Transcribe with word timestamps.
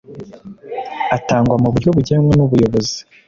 Atangwa 1.17 1.55
mu 1.61 1.67
buryo 1.73 1.89
bugenwa 1.97 2.31
n 2.35 2.41
ubuyobozi 2.45 2.97